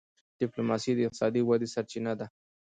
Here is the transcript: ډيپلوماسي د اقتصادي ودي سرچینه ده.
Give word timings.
ډيپلوماسي 0.39 0.91
د 0.95 0.99
اقتصادي 1.07 1.41
ودي 1.43 1.67
سرچینه 1.73 2.13
ده. 2.19 2.25